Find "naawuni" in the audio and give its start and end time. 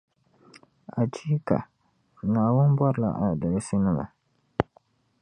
2.31-2.75